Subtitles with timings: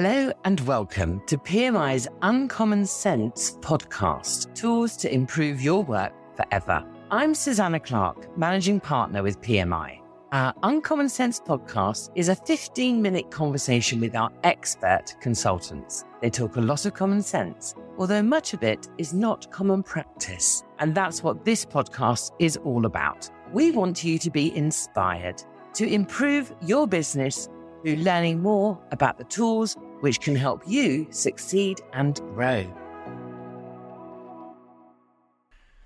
[0.00, 6.86] Hello and welcome to PMI's Uncommon Sense podcast Tools to Improve Your Work Forever.
[7.10, 9.98] I'm Susanna Clark, Managing Partner with PMI.
[10.30, 16.04] Our Uncommon Sense podcast is a 15 minute conversation with our expert consultants.
[16.22, 20.62] They talk a lot of common sense, although much of it is not common practice.
[20.78, 23.28] And that's what this podcast is all about.
[23.52, 25.42] We want you to be inspired
[25.74, 27.48] to improve your business
[27.82, 32.66] through learning more about the tools which can help you succeed and grow.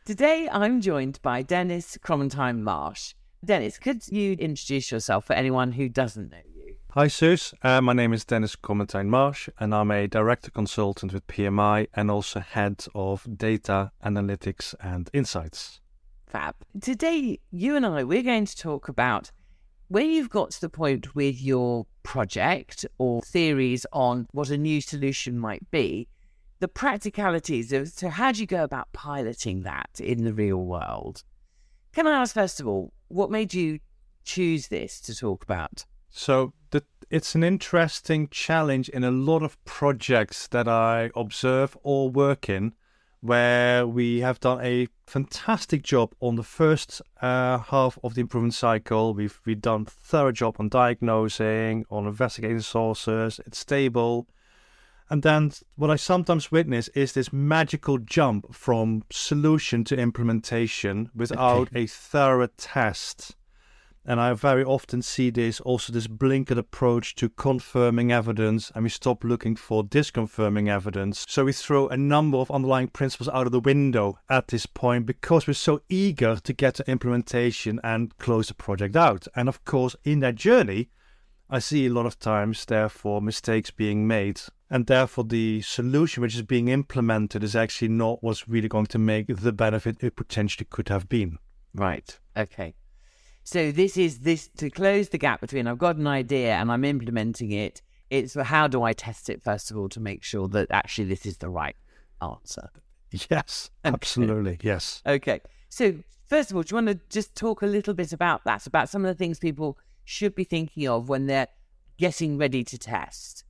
[0.05, 3.15] Today, I'm joined by Dennis Crommentuijn Marsh.
[3.45, 6.75] Dennis, could you introduce yourself for anyone who doesn't know you?
[6.91, 7.55] Hi, Sus.
[7.63, 12.11] Uh, my name is Dennis Crommentuijn Marsh, and I'm a director consultant with PMI and
[12.11, 15.81] also head of data analytics and insights.
[16.27, 16.57] Fab.
[16.81, 19.31] Today, you and I, we're going to talk about
[19.93, 24.81] when you've got to the point with your project or theories on what a new
[24.81, 26.09] solution might be,
[26.61, 31.25] the practicalities of so how do you go about piloting that in the real world?
[31.93, 33.81] Can I ask first of all, what made you
[34.25, 35.85] choose this to talk about?
[36.09, 42.09] So the, it's an interesting challenge in a lot of projects that I observe or
[42.09, 42.73] work in
[43.23, 48.53] where we have done a fantastic job on the first uh, half of the improvement
[48.53, 49.15] cycle.
[49.15, 53.41] We've we've done thorough job on diagnosing, on investigating sources.
[53.47, 54.27] It's stable,
[55.09, 61.69] and then what I sometimes witness is this magical jump from solution to implementation without
[61.75, 63.37] a thorough test.
[64.05, 68.91] And I very often see this also this blinkered approach to confirming evidence, and we
[68.91, 71.25] stop looking for disconfirming evidence.
[71.29, 75.07] So we throw a number of underlying principles out of the window at this point
[75.07, 79.29] because we're so eager to get to implementation and close the project out.
[79.37, 80.89] And of course, in that journey,
[81.49, 84.41] I see a lot of times, therefore, mistakes being made.
[84.69, 88.99] And therefore, the solution which is being implemented is actually not what's really going to
[88.99, 91.39] make the benefit it potentially could have been.
[91.75, 92.19] Right.
[92.37, 92.75] Okay.
[93.45, 96.85] So this is this to close the gap between I've got an idea and I'm
[96.85, 97.83] implementing it.
[98.11, 101.27] It's how do I test it first of all to make sure that actually this
[101.27, 101.77] is the right
[102.21, 102.71] answer.
[103.31, 104.59] Yes, absolutely.
[104.63, 105.03] Yes.
[105.07, 105.41] Okay.
[105.69, 108.67] So first of all, do you want to just talk a little bit about that,
[108.67, 111.49] about some of the things people should be thinking of when they're
[111.99, 113.45] getting ready to test?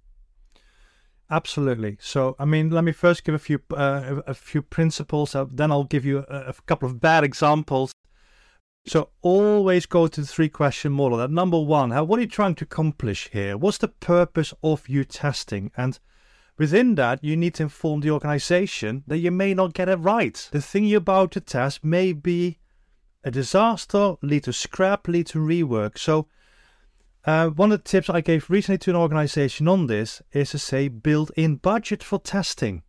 [1.31, 1.97] Absolutely.
[2.01, 5.35] So, I mean, let me first give a few uh, a few principles.
[5.35, 7.93] Uh, then I'll give you a, a couple of bad examples
[8.87, 11.19] so always go to the three question model.
[11.19, 13.57] That number one, how, what are you trying to accomplish here?
[13.57, 15.71] What's the purpose of you testing?
[15.77, 15.99] And
[16.59, 20.49] within that, you need to inform the organization that you may not get it right.
[20.51, 22.59] The thing you're about to test may be
[23.25, 25.97] a disaster, lead to scrap, lead to rework.
[25.97, 26.27] So
[27.25, 30.59] uh, one of the tips I gave recently to an organization on this is to
[30.59, 32.83] say build in budget for testing.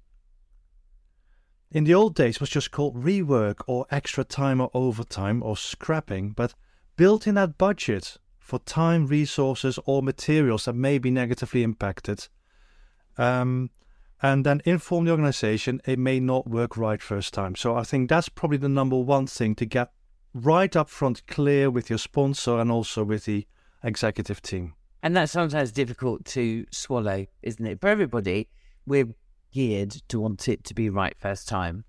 [1.73, 6.29] In the old days, was just called rework or extra time or overtime or scrapping,
[6.29, 6.53] but
[6.97, 12.27] built in that budget for time, resources, or materials that may be negatively impacted.
[13.17, 13.71] Um,
[14.21, 17.55] and then inform the organization it may not work right first time.
[17.55, 19.91] So I think that's probably the number one thing to get
[20.35, 23.47] right up front clear with your sponsor and also with the
[23.83, 24.75] executive team.
[25.01, 27.81] And that's sometimes difficult to swallow, isn't it?
[27.81, 28.49] For everybody,
[28.85, 29.15] we're
[29.53, 31.85] geared to want it to be right first time.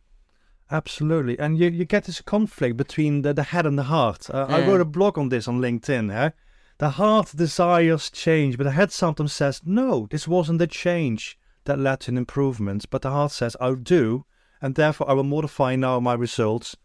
[0.71, 1.39] Absolutely.
[1.39, 4.29] And you, you get this conflict between the, the head and the heart.
[4.31, 4.57] Uh, yeah.
[4.57, 6.13] I wrote a blog on this on LinkedIn.
[6.15, 6.31] Eh?
[6.79, 11.79] The heart desires change, but the head sometimes says, no, this wasn't the change that
[11.79, 12.87] led to an improvement.
[12.91, 14.25] But the heart says, "I'll do,
[14.61, 16.77] and therefore I will modify now my results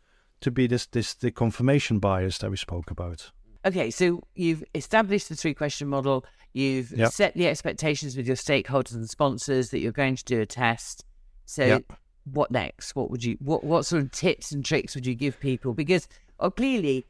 [0.41, 3.31] to be this, this the confirmation bias that we spoke about.
[3.65, 6.25] Okay, so you've established the three question model.
[6.53, 7.11] You've yep.
[7.11, 11.05] set the expectations with your stakeholders and sponsors that you're going to do a test.
[11.45, 11.93] So, yep.
[12.23, 12.95] what next?
[12.95, 13.37] What would you?
[13.39, 15.73] What what sort of tips and tricks would you give people?
[15.73, 16.07] Because
[16.39, 17.05] oh, clearly,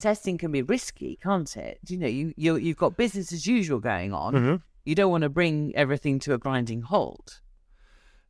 [0.00, 1.78] testing can be risky, can't it?
[1.88, 4.34] You know, you you you've got business as usual going on.
[4.34, 4.56] Mm-hmm.
[4.84, 7.40] You don't want to bring everything to a grinding halt.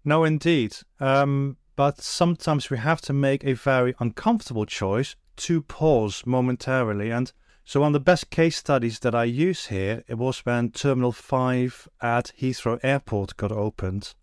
[0.05, 0.77] No, indeed.
[1.01, 7.33] Um, but sometimes we have to make a very uncomfortable choice to pause momentarily and
[7.65, 11.13] so one of the best case studies that I use here it was when Terminal
[11.13, 14.15] 5 at Heathrow Airport got opened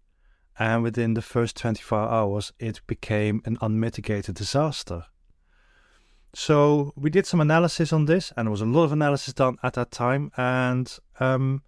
[0.58, 5.06] and within the first 24 hours it became an unmitigated disaster.
[6.34, 9.58] So we did some analysis on this and there was a lot of analysis done
[9.64, 11.64] at that time and um,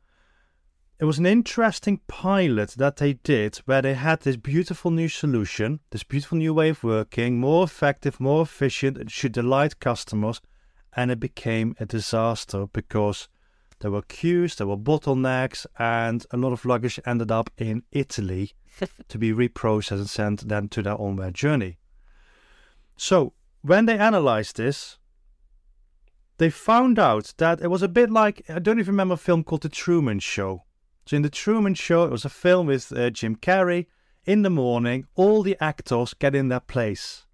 [1.00, 5.80] it was an interesting pilot that they did where they had this beautiful new solution,
[5.90, 10.42] this beautiful new way of working, more effective, more efficient, it should delight customers,
[10.96, 13.28] and it became a disaster because
[13.82, 18.54] There were queues, there were bottlenecks, and a lot of luggage ended up in Italy
[19.08, 21.80] to be reprocessed and sent then to their onward journey.
[22.96, 23.34] So,
[23.64, 25.00] when they analyzed this,
[26.38, 29.44] they found out that it was a bit like I don't even remember a film
[29.44, 30.64] called The Truman Show.
[31.08, 33.88] So, in The Truman Show, it was a film with uh, Jim Carrey.
[34.26, 37.26] In the morning, all the actors get in their place.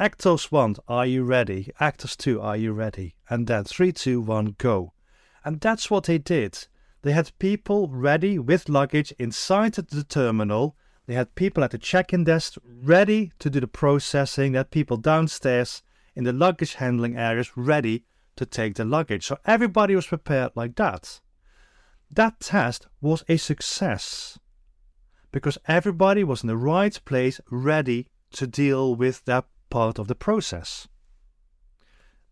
[0.00, 1.70] Actors 1, are you ready?
[1.78, 3.16] Actors 2, are you ready?
[3.28, 4.94] And then 3, 2, 1, go.
[5.44, 6.68] And that's what they did.
[7.02, 10.74] They had people ready with luggage inside the terminal.
[11.04, 14.52] They had people at the check in desk ready to do the processing.
[14.52, 15.82] They had people downstairs
[16.16, 18.06] in the luggage handling areas ready
[18.36, 19.26] to take the luggage.
[19.26, 21.20] So everybody was prepared like that.
[22.10, 24.38] That test was a success
[25.30, 30.14] because everybody was in the right place ready to deal with that part of the
[30.14, 30.88] process.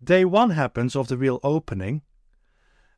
[0.03, 2.03] Day one happens of the real opening,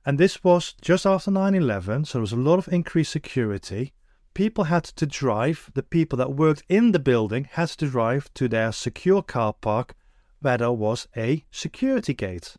[0.05, 3.93] and this was just after 9 11, so there was a lot of increased security.
[4.35, 8.49] People had to drive, the people that worked in the building had to drive to
[8.49, 9.95] their secure car park
[10.41, 12.57] where there was a security gate.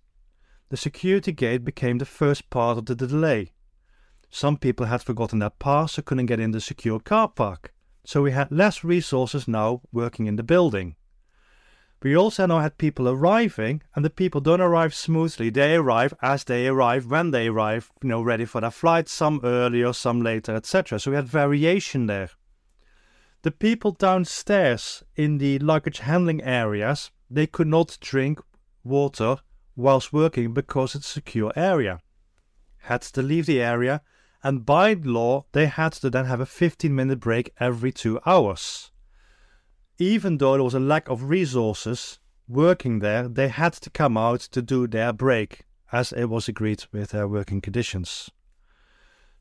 [0.69, 3.51] The security gate became the first part of the delay.
[4.29, 7.73] Some people had forgotten their pass so couldn't get in the secure car park.
[8.05, 10.95] So we had less resources now working in the building.
[12.03, 15.51] We also now had people arriving, and the people don't arrive smoothly.
[15.51, 19.39] They arrive as they arrive, when they arrive, you know, ready for their flight, some
[19.43, 20.99] earlier, some later, etc.
[20.99, 22.31] So we had variation there.
[23.43, 28.39] The people downstairs in the luggage handling areas, they could not drink
[28.83, 29.37] water
[29.75, 31.99] whilst working because it's a secure area.
[32.79, 34.01] Had to leave the area,
[34.43, 38.91] and by law, they had to then have a 15 minute break every two hours
[40.01, 42.17] even though there was a lack of resources
[42.47, 45.61] working there, they had to come out to do their break,
[45.91, 48.31] as it was agreed with their working conditions.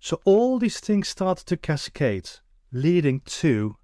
[0.00, 2.28] So all these things started to cascade,
[2.72, 3.76] leading to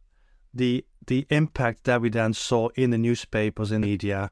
[0.53, 4.31] the the impact that we then saw in the newspapers and media,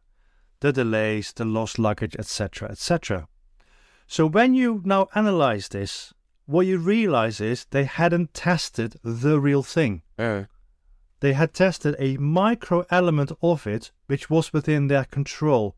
[0.60, 3.28] the delays, the lost luggage, etc., etc.
[4.06, 6.12] So when you now analyze this,
[6.46, 10.02] what you realize is they hadn't tested the real thing.
[10.18, 10.46] Yeah
[11.20, 15.76] they had tested a micro element of it which was within their control.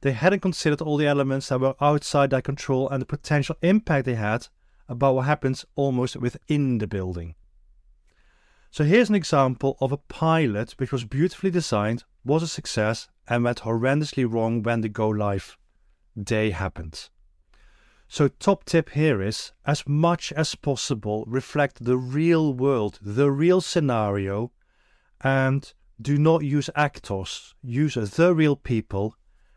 [0.00, 4.06] They hadn't considered all the elements that were outside their control and the potential impact
[4.06, 4.48] they had
[4.88, 7.34] about what happens almost within the building.
[8.70, 13.44] So here's an example of a pilot which was beautifully designed, was a success, and
[13.44, 15.56] went horrendously wrong when the go live
[16.22, 17.08] day happened.
[18.10, 23.60] So, top tip here is as much as possible reflect the real world, the real
[23.60, 24.50] scenario,
[25.22, 29.16] and do not use actors, use the real people,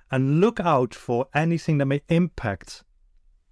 [0.10, 2.84] and look out for anything that may impact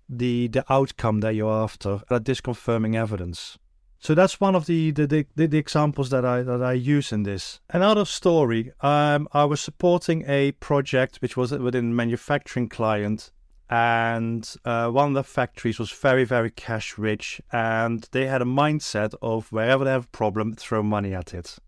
[0.09, 3.57] the the outcome that you're after, that disconfirming evidence.
[3.99, 7.23] So that's one of the the, the, the examples that I that I use in
[7.23, 7.59] this.
[7.69, 13.31] Another story, um, I was supporting a project which was within a manufacturing client,
[13.69, 18.45] and uh, one of the factories was very very cash rich, and they had a
[18.45, 21.59] mindset of wherever they have a problem, throw money at it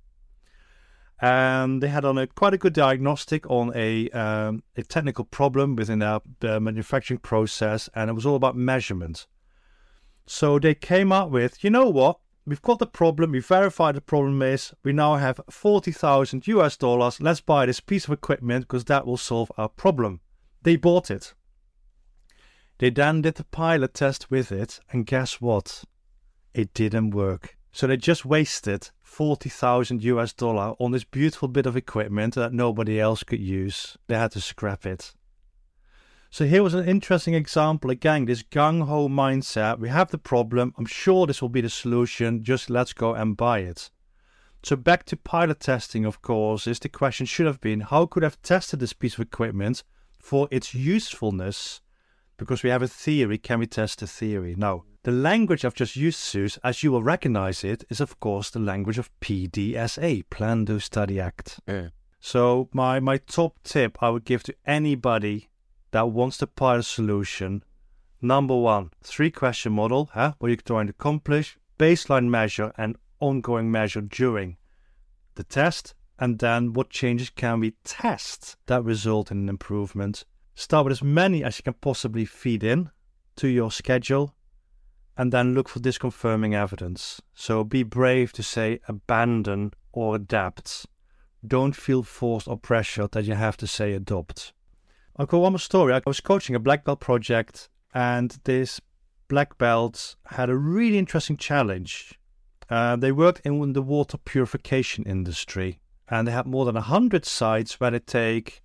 [1.22, 5.76] and they had on a quite a good diagnostic on a um, a technical problem
[5.76, 9.28] within their, manufacturing process, and it was all about measurement.
[10.26, 12.20] So they came up with, you know what?
[12.46, 13.32] We've got the problem.
[13.32, 14.74] We verified the problem is.
[14.84, 17.22] We now have forty thousand US dollars.
[17.22, 20.22] Let's buy this piece of equipment because that will solve our problem.
[20.64, 21.36] They bought it.
[22.80, 25.84] They then did the pilot test with it, and guess what?
[26.56, 27.58] It didn't work.
[27.72, 33.00] So they just wasted 40,000 US dollar on this beautiful bit of equipment that nobody
[33.00, 33.98] else could use.
[34.08, 35.14] They had to scrap it.
[36.30, 39.80] So here was an interesting example again, this gung ho mindset.
[39.80, 40.74] We have the problem.
[40.78, 42.44] I'm sure this will be the solution.
[42.44, 43.90] Just let's go and buy it.
[44.64, 48.24] So back to pilot testing, of course, is the question should have been how could
[48.24, 49.84] I have tested this piece of equipment
[50.20, 51.82] for its usefulness?
[52.38, 54.56] Because we have a theory, can we test the theory?
[54.58, 54.86] No.
[55.04, 58.60] The language I've just used, Suze, as you will recognize it, is of course the
[58.60, 61.60] language of PDSA, Plan Do Study Act.
[61.68, 61.88] Yeah.
[62.20, 65.50] So my my top tip I would give to anybody
[65.90, 67.64] that wants to pilot a solution,
[68.22, 70.34] number one, three question model, huh?
[70.38, 74.58] What you're trying to accomplish, baseline measure and ongoing measure during
[75.34, 80.26] the test, and then what changes can we test that result in an improvement.
[80.54, 82.92] Start with as many as you can possibly feed in
[83.38, 84.36] to your schedule
[85.18, 87.22] and then look for disconfirming evidence.
[87.34, 90.86] So be brave to say abandon or adapt.
[91.46, 94.54] Don't feel forced or pressured that you have to say adopt.
[95.18, 95.94] I'll go one more story.
[95.94, 98.80] I was coaching a black belt project, and this
[99.28, 102.18] black belt had a really interesting challenge.
[102.70, 107.80] Uh, they worked in the water purification industry, and they had more than 100 sites
[107.80, 108.62] where they take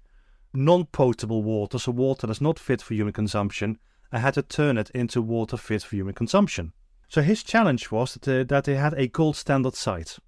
[0.55, 3.79] non potable water, so water that's not fit for human consumption,
[4.17, 6.73] and had to turn it into water fit for human consumption.
[7.07, 10.19] So his challenge was that they, that they had a gold standard site.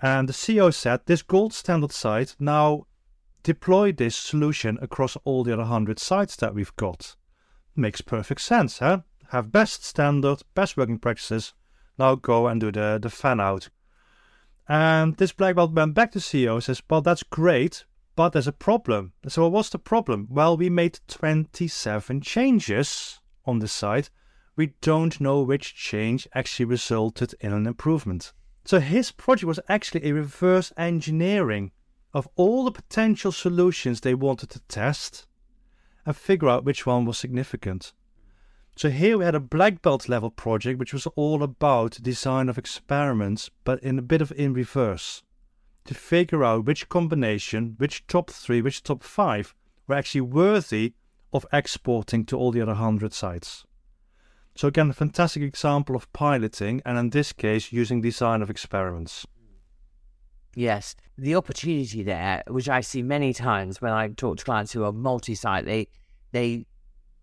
[0.00, 2.86] And the CEO said this gold standard site now
[3.42, 7.14] deploy this solution across all the other 100 sites that we've got.
[7.76, 9.00] Makes perfect sense, huh?
[9.28, 11.52] Have best standard, best working practices.
[11.98, 13.68] Now go and do the, the fan out.
[14.66, 18.46] And this black belt went back to CEO and says, Well, that's great, but there's
[18.46, 19.12] a problem.
[19.28, 20.28] So, what's the problem?
[20.30, 24.10] Well, we made 27 changes on the site.
[24.56, 28.32] We don't know which change actually resulted in an improvement.
[28.64, 31.72] So, his project was actually a reverse engineering
[32.14, 35.26] of all the potential solutions they wanted to test
[36.04, 37.92] and figure out which one was significant.
[38.76, 42.58] So here we had a black belt level project which was all about design of
[42.58, 45.22] experiments but in a bit of in reverse
[45.84, 49.54] to figure out which combination, which top 3, which top 5
[49.86, 50.94] were actually worthy
[51.32, 53.64] of exporting to all the other 100 sites.
[54.54, 59.26] So again a fantastic example of piloting and in this case using design of experiments.
[60.54, 64.84] Yes, the opportunity there, which I see many times when I talk to clients who
[64.84, 65.88] are multi-site, they
[66.32, 66.66] they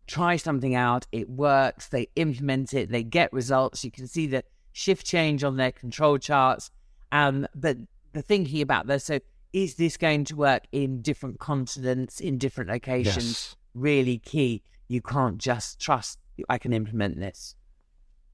[0.08, 3.84] try something out, it works, they implement it, they get results.
[3.84, 6.72] You can see the shift change on their control charts.
[7.12, 7.78] Um, but
[8.14, 9.20] the thinking about this, so
[9.54, 13.16] is this going to work in different continents, in different locations?
[13.26, 13.56] Yes.
[13.74, 14.64] Really key.
[14.88, 17.56] You can't just trust I can implement this.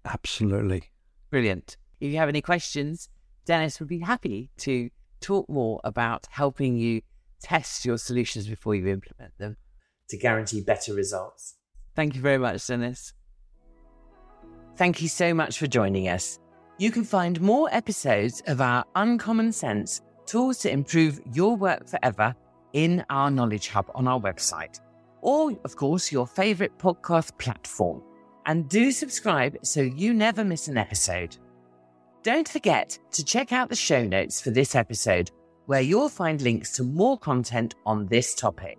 [0.05, 0.91] Absolutely.
[1.31, 1.77] Brilliant.
[1.99, 3.09] If you have any questions,
[3.45, 4.89] Dennis would be happy to
[5.21, 7.01] talk more about helping you
[7.41, 9.57] test your solutions before you implement them
[10.09, 11.55] to guarantee better results.
[11.95, 13.13] Thank you very much, Dennis.
[14.75, 16.39] Thank you so much for joining us.
[16.77, 22.35] You can find more episodes of our Uncommon Sense tools to improve your work forever
[22.73, 24.81] in our Knowledge Hub on our website,
[25.21, 28.03] or, of course, your favorite podcast platform.
[28.45, 31.37] And do subscribe so you never miss an episode.
[32.23, 35.31] Don't forget to check out the show notes for this episode,
[35.67, 38.77] where you'll find links to more content on this topic,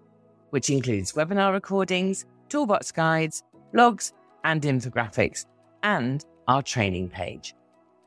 [0.51, 3.43] which includes webinar recordings, toolbox guides,
[3.75, 4.13] blogs,
[4.45, 5.47] and infographics,
[5.83, 7.56] and our training page.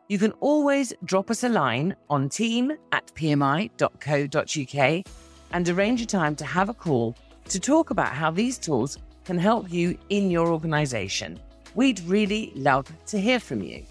[0.10, 5.06] You can always drop us a line on team at pmi.co.uk
[5.52, 7.16] and arrange a time to have a call
[7.50, 11.40] to talk about how these tools can help you in your organisation.
[11.76, 13.86] We'd really love to hear from you.